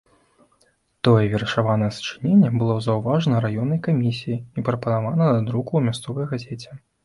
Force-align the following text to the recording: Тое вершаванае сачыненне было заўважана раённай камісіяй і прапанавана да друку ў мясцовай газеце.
Тое 1.07 1.25
вершаванае 1.33 1.89
сачыненне 1.97 2.49
было 2.63 2.79
заўважана 2.87 3.43
раённай 3.47 3.83
камісіяй 3.91 4.41
і 4.57 4.67
прапанавана 4.73 5.31
да 5.35 5.41
друку 5.49 5.71
ў 5.75 5.81
мясцовай 5.91 6.25
газеце. 6.37 6.71